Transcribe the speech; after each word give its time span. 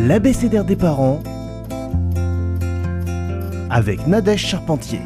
l'abécédaire 0.00 0.64
des 0.64 0.76
parents 0.76 1.20
avec 3.68 4.06
Nadège 4.06 4.46
Charpentier. 4.46 5.00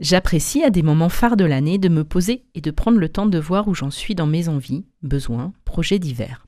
J'apprécie 0.00 0.64
à 0.64 0.70
des 0.70 0.82
moments 0.82 1.10
phares 1.10 1.36
de 1.36 1.44
l'année 1.44 1.76
de 1.76 1.90
me 1.90 2.04
poser 2.04 2.44
et 2.54 2.62
de 2.62 2.70
prendre 2.70 2.98
le 2.98 3.10
temps 3.10 3.26
de 3.26 3.38
voir 3.38 3.68
où 3.68 3.74
j'en 3.74 3.90
suis 3.90 4.14
dans 4.14 4.26
mes 4.26 4.48
envies, 4.48 4.86
besoins, 5.02 5.52
projets 5.66 5.98
divers. 5.98 6.46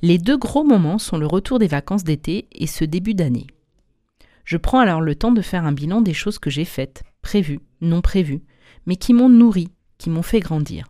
Les 0.00 0.16
deux 0.16 0.38
gros 0.38 0.64
moments 0.64 0.98
sont 0.98 1.18
le 1.18 1.26
retour 1.26 1.58
des 1.58 1.66
vacances 1.66 2.04
d'été 2.04 2.48
et 2.52 2.66
ce 2.66 2.84
début 2.84 3.14
d'année. 3.14 3.46
Je 4.44 4.56
prends 4.56 4.80
alors 4.80 5.02
le 5.02 5.14
temps 5.14 5.32
de 5.32 5.42
faire 5.42 5.66
un 5.66 5.72
bilan 5.72 6.00
des 6.00 6.14
choses 6.14 6.38
que 6.38 6.50
j'ai 6.50 6.64
faites, 6.64 7.02
prévues, 7.20 7.60
non 7.82 8.00
prévues, 8.00 8.42
mais 8.86 8.96
qui 8.96 9.12
m'ont 9.12 9.28
nourri, 9.28 9.68
qui 9.98 10.08
m'ont 10.08 10.22
fait 10.22 10.40
grandir. 10.40 10.86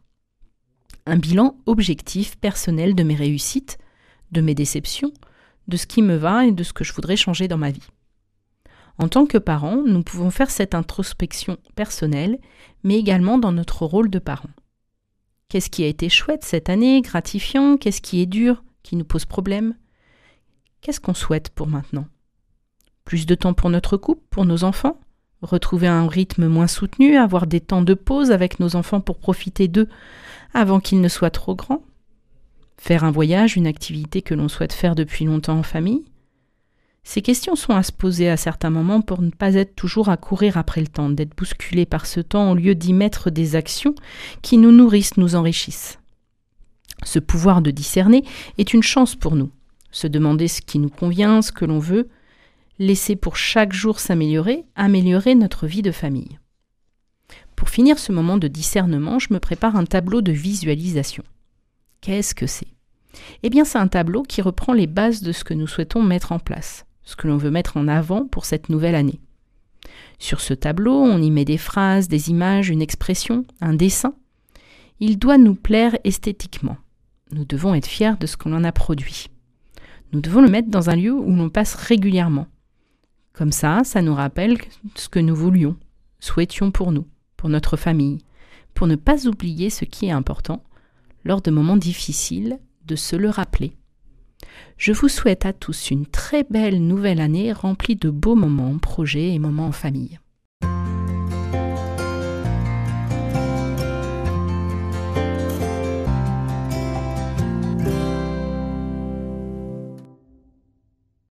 Un 1.07 1.17
bilan 1.17 1.57
objectif, 1.67 2.37
personnel 2.39 2.95
de 2.95 3.03
mes 3.03 3.17
réussites, 3.17 3.79
de 4.33 4.41
mes 4.41 4.55
déceptions, 4.55 5.13
de 5.69 5.77
ce 5.77 5.87
qui 5.87 6.03
me 6.03 6.17
va 6.17 6.47
et 6.47 6.53
de 6.53 6.63
ce 6.63 6.73
que 6.73 6.85
je 6.85 6.93
voudrais 6.93 7.17
changer 7.17 7.49
dans 7.49 7.59
ma 7.59 7.71
vie. 7.71 7.87
En 8.99 9.09
tant 9.09 9.27
que 9.27 9.39
parents, 9.39 9.83
nous 9.87 10.03
pouvons 10.03 10.31
faire 10.31 10.51
cette 10.51 10.75
introspection 10.75 11.57
personnelle, 11.77 12.39
mais 12.83 12.99
également 12.99 13.39
dans 13.39 13.53
notre 13.53 13.87
rôle 13.87 14.11
de 14.11 14.19
parents. 14.19 14.51
Qu'est-ce 15.49 15.71
qui 15.71 15.85
a 15.85 15.87
été 15.87 16.09
chouette 16.09 16.45
cette 16.45 16.69
année, 16.69 17.01
gratifiant? 17.01 17.77
Qu'est-ce 17.77 18.03
qui 18.03 18.21
est 18.21 18.27
dur, 18.27 18.65
qui 18.83 18.97
nous 18.97 19.05
pose 19.05 19.25
problème? 19.25 19.75
Qu'est-ce 20.81 21.01
qu'on 21.01 21.15
souhaite 21.15 21.51
pour 21.51 21.69
maintenant? 21.69 22.07
Plus 23.05 23.25
de 23.25 23.35
temps 23.35 23.55
pour 23.55 23.71
notre 23.71 23.97
couple, 23.97 24.23
pour 24.31 24.45
nos 24.45 24.65
enfants? 24.65 25.01
Retrouver 25.41 25.87
un 25.87 26.09
rythme 26.09 26.49
moins 26.49 26.67
soutenu, 26.67 27.17
avoir 27.17 27.47
des 27.47 27.61
temps 27.61 27.83
de 27.83 27.95
pause 27.95 28.33
avec 28.33 28.59
nos 28.59 28.75
enfants 28.75 29.01
pour 29.01 29.19
profiter 29.19 29.69
d'eux 29.69 29.89
avant 30.53 30.81
qu'ils 30.81 31.01
ne 31.01 31.09
soient 31.09 31.31
trop 31.31 31.55
grands? 31.55 31.83
Faire 32.79 33.05
un 33.05 33.11
voyage, 33.11 33.57
une 33.57 33.67
activité 33.67 34.23
que 34.23 34.35
l'on 34.35 34.49
souhaite 34.49 34.73
faire 34.73 34.95
depuis 34.95 35.25
longtemps 35.25 35.59
en 35.59 35.63
famille? 35.63 36.05
Ces 37.03 37.23
questions 37.23 37.57
sont 37.57 37.75
à 37.75 37.83
se 37.83 37.93
poser 37.93 38.29
à 38.29 38.37
certains 38.37 38.71
moments 38.71 39.01
pour 39.01 39.21
ne 39.21 39.31
pas 39.31 39.55
être 39.55 39.75
toujours 39.75 40.09
à 40.09 40.17
courir 40.17 40.57
après 40.57 40.81
le 40.81 40.87
temps, 40.87 41.09
d'être 41.09 41.37
bousculé 41.37 41.87
par 41.87 42.07
ce 42.07 42.21
temps 42.21 42.53
au 42.53 42.55
lieu 42.55 42.75
d'y 42.75 42.93
mettre 42.93 43.31
des 43.31 43.57
actions 43.57 43.95
qui 44.43 44.59
nous 44.59 44.73
nourrissent, 44.73 45.17
nous 45.17 45.35
enrichissent. 45.35 45.99
Ce 47.05 47.19
pouvoir 47.19 47.63
de 47.63 47.71
discerner 47.71 48.25
est 48.59 48.73
une 48.73 48.83
chance 48.83 49.17
pour 49.17 49.37
nous. 49.37 49.51
Se 49.91 50.07
demander 50.07 50.49
ce 50.49 50.61
qui 50.61 50.79
nous 50.79 50.91
convient, 50.91 51.43
ce 51.43 51.51
que 51.51 51.65
l'on 51.65 51.79
veut, 51.79 52.09
laisser 52.79 53.17
pour 53.17 53.37
chaque 53.37 53.73
jour 53.73 54.01
s'améliorer, 54.01 54.65
améliorer 54.77 55.35
notre 55.35 55.67
vie 55.67 55.83
de 55.83 55.93
famille. 55.93 56.39
Pour 57.57 57.71
finir 57.71 57.99
ce 57.99 58.13
moment 58.13 58.37
de 58.37 58.49
discernement, 58.49 59.19
je 59.19 59.33
me 59.33 59.41
prépare 59.41 59.77
un 59.77 59.85
tableau 59.85 60.21
de 60.21 60.33
visualisation. 60.33 61.25
Qu'est-ce 62.01 62.35
que 62.35 62.47
c'est? 62.47 62.69
Eh 63.43 63.51
bien, 63.51 63.65
c'est 63.65 63.79
un 63.79 63.89
tableau 63.89 64.23
qui 64.23 64.43
reprend 64.43 64.73
les 64.73 64.87
bases 64.87 65.23
de 65.23 65.33
ce 65.33 65.45
que 65.45 65.55
nous 65.55 65.67
souhaitons 65.67 66.03
mettre 66.03 66.33
en 66.33 66.39
place, 66.39 66.87
ce 67.03 67.17
que 67.17 67.27
l'on 67.27 67.37
veut 67.37 67.51
mettre 67.51 67.77
en 67.77 67.89
avant 67.89 68.27
pour 68.27 68.45
cette 68.45 68.69
nouvelle 68.69 68.95
année. 68.95 69.21
Sur 70.19 70.41
ce 70.41 70.55
tableau, 70.55 70.95
on 70.95 71.21
y 71.21 71.31
met 71.31 71.45
des 71.45 71.59
phrases, 71.59 72.09
des 72.09 72.31
images, 72.31 72.71
une 72.71 72.83
expression, 72.83 73.45
un 73.61 73.75
dessin. 73.75 74.15
Il 75.01 75.19
doit 75.19 75.39
nous 75.39 75.55
plaire 75.55 75.97
esthétiquement. 76.05 76.77
Nous 77.31 77.45
devons 77.45 77.75
être 77.75 77.87
fiers 77.87 78.17
de 78.19 78.27
ce 78.27 78.37
qu'on 78.37 78.53
en 78.53 78.65
a 78.65 78.73
produit. 78.73 79.29
Nous 80.13 80.21
devons 80.21 80.41
le 80.41 80.49
mettre 80.49 80.71
dans 80.71 80.91
un 80.91 80.97
lieu 80.97 81.13
où 81.13 81.35
l'on 81.35 81.51
passe 81.51 81.75
régulièrement. 81.75 82.47
Comme 83.33 83.53
ça, 83.53 83.83
ça 83.85 84.03
nous 84.03 84.15
rappelle 84.15 84.59
ce 84.95 85.09
que 85.09 85.19
nous 85.19 85.37
voulions, 85.37 85.77
souhaitions 86.19 86.71
pour 86.71 86.91
nous, 86.91 87.07
pour 87.37 87.49
notre 87.49 87.77
famille, 87.77 88.19
pour 88.75 88.87
ne 88.87 88.97
pas 88.97 89.27
oublier 89.27 89.71
ce 89.71 89.85
qui 89.85 90.07
est 90.07 90.11
important 90.11 90.65
lors 91.25 91.43
de 91.43 91.51
moments 91.51 91.77
difficiles, 91.77 92.59
de 92.87 92.97
se 92.97 93.17
le 93.17 93.31
rappeler. 93.31 93.73
Je 94.77 94.93
vous 94.93 95.09
souhaite 95.09 95.45
à 95.45 95.53
tous 95.53 95.91
une 95.91 96.07
très 96.07 96.45
belle 96.45 96.87
nouvelle 96.87 97.21
année 97.21 97.53
remplie 97.53 97.97
de 97.97 98.11
beaux 98.11 98.37
moments, 98.37 98.79
projets 98.79 99.35
et 99.35 99.39
moments 99.39 99.67
en 99.67 99.73
famille. 99.73 100.19